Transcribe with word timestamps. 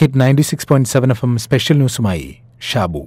Hit 0.00 0.20
ninety 0.20 0.42
six 0.42 0.66
point 0.68 0.88
seven 0.88 1.10
F 1.10 1.24
M 1.24 1.38
special 1.38 1.76
ന്യൂസുമായി 1.76 2.26
Shabu. 2.70 3.00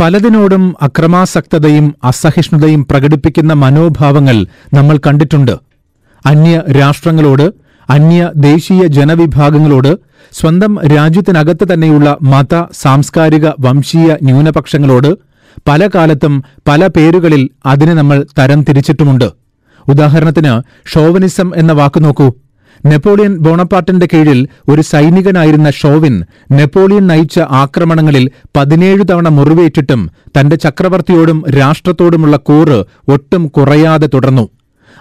പലതിനോടും 0.00 0.76
അക്രമാസക്തതയും 0.82 1.94
അസഹിഷ്ണുതയും 2.04 2.86
പ്രകടിപ്പിക്കുന്ന 2.90 3.52
മനോഭാവങ്ങൾ 3.52 4.46
നമ്മൾ 4.74 4.98
കണ്ടിട്ടുണ്ട്. 5.06 5.54
അന്യ 6.26 6.62
രാഷ്ട്രങ്ങളോട് 6.80 7.46
അന്യ 7.90 8.30
ദേശീയ 8.36 8.86
ജനവിഭാഗങ്ങളോട് 8.86 9.92
സ്വന്തം 10.32 10.72
രാജ്യത്തിനകത്ത് 10.96 11.72
തന്നെയുള്ള 11.72 12.16
മത 12.22 12.54
സാംസ്കാരിക 12.72 13.46
വംശീയ 13.60 14.16
ന്യൂനപക്ഷങ്ങളോട് 14.22 15.27
പല 15.68 15.88
കാലത്തും 15.94 16.44
പല 16.68 16.86
പേരുകളിൽ 16.86 17.50
അതിനെ 17.66 17.94
നമ്മൾ 17.94 18.26
തരം 18.38 18.62
തിരിച്ചിട്ടുമുണ്ട്. 18.62 19.30
ഉദാഹരണത്തിന് 19.88 20.62
ഷോവനിസം 20.94 21.52
എന്ന 21.56 21.72
വാക്ക് 21.72 22.04
നോക്കൂ. 22.04 22.32
നെപ്പോളിയൻ 22.86 23.38
ബോണപ്പാട്ടിന്റെ 23.38 24.08
കീഴിൽ 24.14 24.48
ഒരു 24.68 24.82
സൈനികനായിരുന്ന 24.82 25.70
ഷോവിൻ 25.70 26.24
നെപ്പോളിയൻ 26.52 27.06
നയിച്ച 27.06 27.38
ആക്രമണങ്ങളിൽ 27.38 28.30
പതിനേഴ് 28.56 29.04
തവണ 29.10 29.28
മുറിവേറ്റിട്ടും 29.28 30.10
തന്റെ 30.40 30.56
ചക്രവർത്തിയോടും 30.56 31.44
രാഷ്ട്രത്തോടുമുള്ള 31.58 32.36
കൂറ് 32.36 32.84
ഒട്ടും 33.08 33.48
കുറയാതെ 33.48 34.08
തുടർന്നു. 34.14 34.48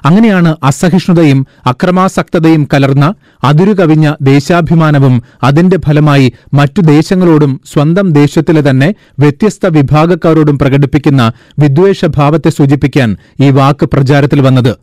അങ്ങനെയാണ് 0.05 0.55
അസഹിഷ്ണുതയും 0.63 1.47
അക്രമാസക്തതയും 1.65 2.67
കലർന്ന 2.73 3.13
അതിരുകവിഞ്ഞ 3.43 4.13
ദേശാഭിമാനവും 4.21 5.23
അതിന്റെ 5.43 5.77
ഫലമായി 5.87 6.33
മറ്റു 6.53 6.81
ദേശങ്ങളോടും 6.81 7.61
സ്വന്തം 7.73 8.13
ദേശത്തിലെ 8.13 8.69
തന്നെ 8.69 8.93
വ്യത്യസ്ത 9.19 9.65
വിഭാഗക്കാരോടും 9.65 10.59
പ്രകടിപ്പിക്കുന്ന 10.59 11.31
വിദ്വേഷഭാവത്തെ 11.59 12.49
സൂചിപ്പിക്കാൻ 12.49 13.17
ഈ 13.39 13.49
വാക്ക് 13.49 13.85
പ്രചാരത്തിൽ 13.85 14.41
വന്നത്. 14.41 14.77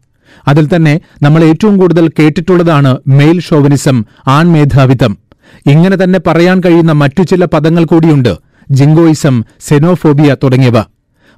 അതിൽ 0.49 0.69
തന്നെ 0.77 1.01
നമ്മൾ 1.23 1.45
ഏറ്റവും 1.45 1.79
കൂടുതൽ 1.79 2.09
കേട്ടിട്ടുള്ളതാണ് 2.09 2.99
മെയിൽ 3.07 3.41
ഷോവനിസം 3.41 4.05
ആൺമേധാവിത്വം 4.29 5.19
ഇങ്ങനെ 5.67 6.05
തന്നെ 6.05 6.21
പറയാൻ 6.27 6.63
കഴിയുന്ന 6.67 6.93
മറ്റു 6.93 7.23
ചില 7.23 7.45
പദങ്ങൾ 7.45 7.85
കൂടിയുണ്ട് 7.85 8.37
ജിങ്കോയിസം 8.71 9.45
സെനോഫോബിയ 9.61 10.37
തുടങ്ങിയവ. 10.43 10.94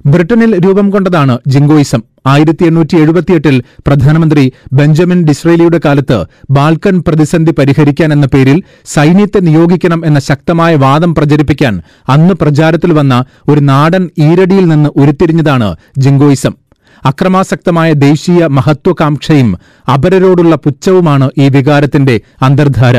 ബ്രിട്ടനിൽ 0.07 0.51
രൂപം 0.65 0.87
കൊണ്ടതാണ് 0.93 1.35
ജിങ്കോയിസം 1.53 2.01
ആയിരത്തി 2.25 2.63
എണ്ണൂറ്റി 2.65 2.95
എഴുപത്തിയെട്ടിൽ 2.97 3.55
പ്രധാനമന്ത്രി 3.87 4.43
ബെഞ്ചമിൻ 4.73 5.19
ഡിസ്രേലിയുടെ 5.27 5.79
കാലത്ത് 5.85 6.17
ബാൽക്കൻ 6.49 6.95
പ്രതിസന്ധി 7.07 7.53
പരിഹരിക്കാൻ 7.57 8.09
എന്ന 8.13 8.27
പേരിൽ 8.27 8.57
സൈന്യത്തെ 8.93 9.41
നിയോഗിക്കണം 9.47 10.01
എന്ന 10.05 10.21
ശക്തമായ 10.27 10.75
വാദം 10.83 11.11
പ്രചരിപ്പിക്കാൻ 11.17 11.75
അന്ന് 12.07 12.35
പ്രചാരത്തിൽ 12.41 12.93
വന്ന 12.99 13.17
ഒരു 13.47 13.63
നാടൻ 13.71 14.05
ഈരടിയിൽ 14.27 14.65
നിന്ന് 14.73 14.91
ഉരുത്തിരിഞ്ഞതാണ് 15.01 15.69
ജിങ്കോയിസം 15.97 16.55
അക്രമാസക്തമായ 17.03 17.89
ദേശീയ 18.01 18.43
മഹത്വകാംക്ഷയും 18.57 19.49
അപരരോടുള്ള 19.87 20.55
പുച്ഛവുമാണ് 20.63 21.27
ഈ 21.37 21.47
വികാരത്തിന്റെ 21.49 22.15
അന്തർധാര. 22.41 22.95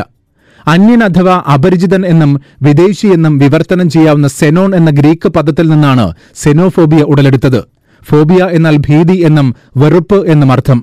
അന്യൻ 0.69 1.05
അഥവാ 1.05 1.43
അപരിചിതൻ 1.55 2.07
എന്നും 2.07 2.41
വിദേശി 2.63 3.07
എന്നും 3.07 3.39
വിവർത്തനം 3.39 3.91
ചെയ്യാവുന്ന 3.91 4.29
സെനോൺ 4.29 4.75
എന്ന 4.75 4.91
ഗ്രീക്ക് 4.91 5.29
പദത്തിൽ 5.29 5.69
നിന്നാണ് 5.69 6.15
സെനോഫോബിയ 6.35 7.03
ഉടലെടുത്തത്. 7.03 7.61
ഫോബിയ 8.03 8.49
എന്നാൽ 8.53 8.77
ഭീതി 8.77 9.17
എന്നും 9.19 9.55
വെറുപ്പ് 9.77 10.19
എന്നും 10.27 10.53
അർത്ഥം. 10.53 10.79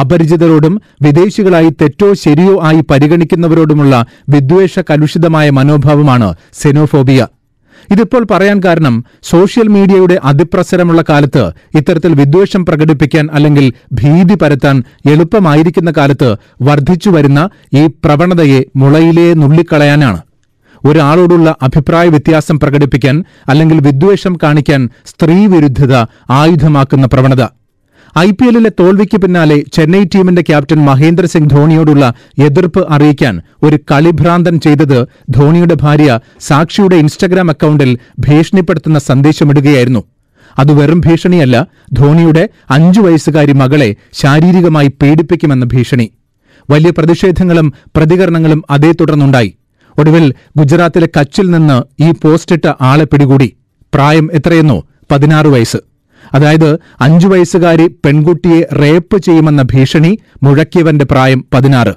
അപരിചിതരോടും 0.00 0.80
വിദേശികളായി 1.02 1.70
തെറ്റോ 1.70 2.14
ശരിയോ 2.14 2.60
ആയി 2.62 2.80
പരിഗണിക്കുന്നവരോടുമുള്ള 2.90 4.06
വിദ്വേഷ 4.28 4.78
കലുഷിതമായ 4.90 5.50
മനോഭാവമാണ് 5.50 6.34
സെനോഫോബിയ. 6.62 7.26
ഇതിപ്പോൾ 7.90 8.26
പറയാൻ 8.30 8.60
കാരണം 8.64 9.04
സോഷ്യൽ 9.22 9.68
മീഡിയയുടെ 9.68 10.20
അതിപ്രസരമുള്ള 10.24 11.04
കാലത്ത് 11.08 11.52
ഇത്തരത്തിൽ 11.74 12.14
വിദ്വേഷം 12.14 12.66
പ്രകടിപ്പിക്കാൻ 12.66 13.28
അല്ലെങ്കിൽ 13.32 13.72
ഭീതി 13.92 14.34
പരത്താൻ 14.34 14.82
എളുപ്പമായിരിക്കുന്ന 15.10 15.92
കാലത്ത് 15.96 16.36
വർദ്ധിച്ചു 16.62 17.10
വരുന്ന 17.10 17.48
ഈ 17.74 17.86
പ്രവണതയെ 17.86 18.64
മുളയിലേ 18.76 19.34
നുള്ളിക്കളയാനാണ്. 19.34 20.20
ഒരാളോടുള്ള 20.84 21.56
അഭിപ്രായ 21.62 22.08
വ്യത്യാസം 22.08 22.60
പ്രകടിപ്പിക്കാൻ 22.60 23.24
അല്ലെങ്കിൽ 23.48 23.80
വിദ്വേഷം 23.80 24.38
കാണിക്കാൻ 24.42 24.88
സ്ത്രീവിരുദ്ധത 25.06 25.94
ആയുധമാക്കുന്ന 26.30 27.06
പ്രവണത. 27.06 27.59
ഐ 28.18 28.30
പി 28.30 28.46
എല്ലിലെ 28.46 28.70
തോൽവിക്ക് 28.80 29.16
പിന്നാലെ 29.16 29.64
ചെന്നൈ 29.72 30.04
ടീമിന്റെ 30.04 30.42
ക്യാപ്റ്റൻ 30.42 30.84
മഹേന്ദ്ര 30.84 31.26
സിംഗ് 31.26 31.50
ധോണിയോടുള്ള 31.50 32.14
എതിർപ്പ് 32.38 32.92
അറിയിക്കാൻ 32.92 33.40
ഒരു 33.62 33.78
കളിഭ്രാന്തൻ 33.90 34.60
ചെയ്തത് 34.60 35.08
ധോണിയുടെ 35.30 35.74
ഭാര്യ 35.74 36.20
സാക്ഷിയുടെ 36.40 36.96
ഇൻസ്റ്റഗ്രാം 36.96 37.50
അക്കൌണ്ടിൽ 37.50 37.98
ഭീഷണിപ്പെടുത്തുന്ന 38.18 38.98
സന്ദേശമിടുകയായിരുന്നു. 38.98 40.04
അത് 40.58 40.72
വെറും 40.72 41.00
ഭീഷണിയല്ല 41.00 41.66
ധോണിയുടെ 41.92 42.48
അഞ്ചു 42.70 43.00
വയസ്സുകാരി 43.00 43.52
മകളെ 43.52 43.96
ശാരീരികമായി 44.12 44.88
പീഡിപ്പിക്കുമെന്ന 44.88 45.64
ഭീഷണി. 45.64 46.10
വലിയ 46.70 46.90
പ്രതിഷേധങ്ങളും 46.90 47.72
പ്രതികരണങ്ങളും 47.96 48.64
അതേ 48.70 48.92
തുടർന്നുണ്ടായി. 48.92 49.56
ഒടുവിൽ 49.98 50.34
ഗുജറാത്തിലെ 50.56 51.08
കച്ചിൽ 51.20 51.50
നിന്ന് 51.50 52.02
ഈ 52.02 52.10
പോസ്റ്റിട്ട 52.10 52.72
ആളെ 52.80 53.04
പിടികൂടി. 53.04 53.56
പ്രായം 53.94 54.30
എത്രയെന്നോ 54.32 54.86
പതിനാറ് 55.10 55.46
വയസ്സ്. 55.46 55.76
അതായത് 56.34 56.78
അഞ്ചു 57.00 57.28
വയസ്സുകാരി 57.28 57.86
പെൺകുട്ടിയെ 57.86 58.74
റേപ്പ് 58.74 59.18
ചെയ്യുമെന്ന 59.18 59.62
ഭീഷണി 59.62 60.18
മുഴക്കിയവന്റെ 60.42 61.04
പ്രായം 61.04 61.44
പതിനാറ്. 61.54 61.94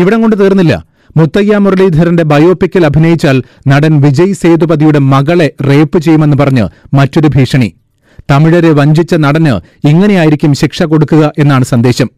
ഇവിടം 0.00 0.22
കൊണ്ട് 0.22 0.36
തീർന്നില്ല. 0.40 0.86
മുത്തയ്യ 1.16 1.56
മുരളീധരന്റെ 1.56 2.22
ബയോപിക്കിൽ 2.22 2.86
അഭിനയിച്ചാൽ 2.86 3.42
നടൻ 3.68 4.00
വിജയ് 4.00 4.32
സേതുപതിയുടെ 4.32 4.98
മകളെ 4.98 5.52
റേപ്പ് 5.70 5.98
ചെയ്യുമെന്ന് 5.98 6.36
പറഞ്ഞ് 6.36 6.68
മറ്റൊരു 6.94 7.28
ഭീഷണി. 7.28 7.74
തമിഴരെ 8.30 8.72
വഞ്ചിച്ച 8.72 9.14
നടന് 9.14 9.54
ഇങ്ങനെയായിരിക്കും 9.88 10.54
ശിക്ഷ 10.54 10.82
കൊടുക്കുക 10.82 11.32
എന്നാണ് 11.38 11.64
സന്ദേശം. 11.64 12.08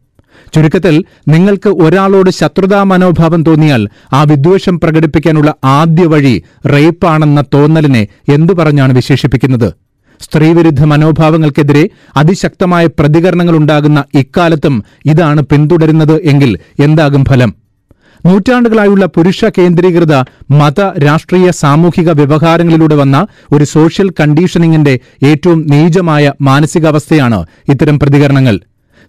ചുരുക്കത്തിൽ 0.55 1.05
നിങ്ങൾക്ക് 1.29 1.69
ഒരാളോട് 1.69 2.31
ശത്രുതാ 2.31 2.83
മനോഭാവം 2.83 3.43
തോന്നിയാൽ 3.43 3.89
ആ 4.13 4.23
വിദ്വേഷം 4.23 4.81
പ്രകടിപ്പിക്കാനുള്ള 4.81 5.55
ആദ്യ 5.65 6.05
വഴി 6.05 6.43
റേപ്പാണെന്ന 6.67 7.45
തോന്നലിനെ 7.55 8.09
എന്തു 8.29 8.53
പറഞ്ഞാണ് 8.53 8.93
വിശേഷിപ്പിക്കുന്നത്? 8.93 9.86
സ്ത്രീവിരുദ്ധ 10.21 10.85
മനോഭാവങ്ങൾക്കെതിരെ 10.85 11.91
അതിശക്തമായ 12.17 12.87
പ്രതികരണങ്ങൾ 12.87 13.57
ഉണ്ടാകുന്ന 13.57 14.05
ഇക്കാലത്തും 14.15 14.85
ഇതാണ് 15.07 15.43
പിന്തുടരുന്നത് 15.43 16.21
എങ്കിൽ 16.23 16.59
എന്താകും 16.85 17.25
ഫലം? 17.25 17.55
നൂറ്റാണ്ടുകളായുള്ള 18.27 19.07
പുരുഷ 19.07 19.45
കേന്ദ്രീകൃത 19.45 20.15
മത 20.51 20.81
രാഷ്ട്രീയ 20.81 21.51
സാമൂഹിക 21.51 22.11
വ്യവഹാരങ്ങളിലൂടെ 22.11 22.95
വന്ന 22.95 23.27
ഒരു 23.53 23.65
സോഷ്യൽ 23.65 24.11
കണ്ടീഷനിങ്ങിന്റെ 24.11 25.01
ഏറ്റവും 25.25 25.67
നീചമായ 25.71 26.33
മാനസികാവസ്ഥയാണ് 26.41 27.47
ഇത്തരം 27.69 27.99
പ്രതികരണങ്ങൾ. 27.99 28.61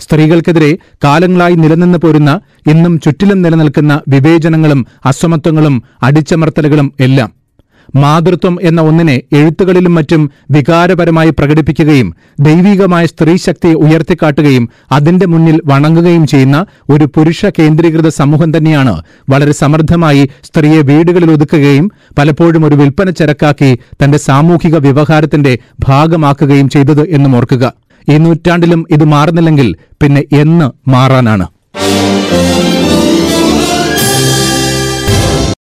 സ്ത്രീകൾക്കെതിരെ 0.01 0.77
കാലങ്ങളായി 1.03 1.53
നിലനിന്നു 1.53 1.97
പോരുന്ന 1.97 2.39
ഇന്നും 2.67 2.99
ചുറ്റിലും 2.99 3.41
നിലനിൽക്കുന്ന 3.41 4.01
വിവേചനങ്ങളും 4.07 4.85
അസമത്വങ്ങളും 5.05 5.83
അടിച്ചമർത്തലുകളും 6.03 6.93
എല്ലാം. 6.99 7.31
മാതൃത്വം 7.95 8.59
എന്ന 8.61 8.81
ഒന്നിനെ 8.81 9.21
എഴുത്തുകളിലും 9.33 9.95
മറ്റും 9.95 10.31
വികാരപരമായി 10.51 11.29
പ്രകടിപ്പിക്കുകയും 11.29 12.15
ദൈവികമായ 12.39 13.05
സ്ത്രീശക്തി 13.05 13.73
ഉയർത്തിക്കാട്ടുകയും 13.73 14.69
അതിന്റെ 14.91 15.25
മുന്നിൽ 15.25 15.61
വണങ്ങുകയും 15.65 16.27
ചെയ്യുന്ന 16.27 16.65
ഒരു 16.89 17.05
പുരുഷ 17.05 17.45
കേന്ദ്രീകൃത 17.45 18.07
സമൂഹം 18.07 18.57
തന്നെയാണ്. 18.57 19.01
വളരെ 19.29 19.51
സമർത്ഥമായി 19.51 20.29
സ്ത്രീയെ 20.43 20.81
വീടുകളിൽ 20.81 21.31
ഒതുക്കുകയും 21.31 21.91
പലപ്പോഴും 22.17 22.65
ഒരു 22.65 22.75
വിൽപ്പന 22.75 23.09
ചരക്കാക്കി 23.09 23.79
തന്റെ 24.03 24.17
സാമൂഹിക 24.17 24.77
വ്യവഹാരത്തിന്റെ 24.77 25.57
ഭാഗമാക്കുകയും 25.79 26.69
ചെയ്തത് 26.69 27.09
എന്നും 27.09 27.35
ഓർക്കുക. 27.35 27.73
ഈ 28.09 28.17
നൂറ്റാണ്ടിലും 28.17 28.85
ഇത് 28.91 29.03
മാറുന്നില്ലെങ്കിൽ 29.03 29.75
പിന്നെ 30.01 30.23
എന്ന് 30.33 30.89
മാറാനാണ്. 30.89 31.47